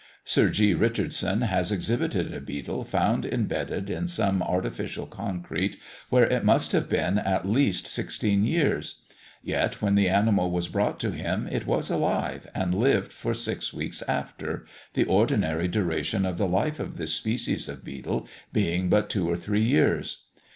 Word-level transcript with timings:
Sir 0.25 0.49
G. 0.49 0.73
Richardson 0.73 1.41
has 1.41 1.71
exhibited 1.71 2.33
a 2.33 2.39
beetle 2.41 2.83
found 2.83 3.23
imbedded 3.23 3.87
in 3.87 4.07
some 4.07 4.41
artificial 4.41 5.05
concrete, 5.05 5.77
where 6.09 6.23
it 6.25 6.43
must 6.43 6.71
have 6.71 6.89
been 6.89 7.19
at 7.19 7.47
least 7.47 7.85
sixteen 7.85 8.43
years; 8.43 8.95
yet, 9.43 9.79
when 9.79 9.93
the 9.93 10.09
animal 10.09 10.49
was 10.49 10.69
brought 10.69 10.99
to 11.01 11.11
him, 11.11 11.47
it 11.51 11.67
was 11.67 11.91
alive, 11.91 12.47
and 12.55 12.73
lived 12.73 13.13
for 13.13 13.35
six 13.35 13.73
weeks 13.75 14.01
after 14.07 14.65
the 14.95 15.03
ordinary 15.03 15.67
duration 15.67 16.25
of 16.25 16.39
the 16.39 16.47
life 16.47 16.79
of 16.79 16.97
this 16.97 17.13
species 17.13 17.69
of 17.69 17.85
beetle 17.85 18.27
being 18.51 18.89
but 18.89 19.07
two 19.07 19.29
or 19.29 19.37
three 19.37 19.63
years. 19.63 20.23